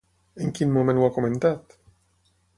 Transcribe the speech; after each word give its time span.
En 0.45 0.53
quin 0.59 0.71
moment 0.77 1.03
ho 1.03 1.05
ha 1.09 1.13
comentat? 1.19 1.77